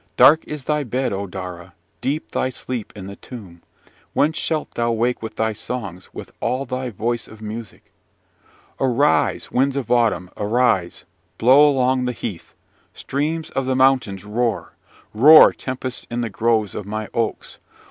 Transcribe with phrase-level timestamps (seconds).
[0.17, 1.73] Dark is thy bed, O Daura!
[2.01, 3.61] deep thy sleep in the tomb!
[4.13, 6.09] When shalt thou wake with thy songs?
[6.11, 7.91] with all thy voice of music?
[8.79, 11.05] "Arise, winds of autumn, arise:
[11.37, 12.55] blow along the heath.
[12.95, 14.73] Streams of the mountains, roar;
[15.13, 17.59] roar, tempests in the groves of my oaks!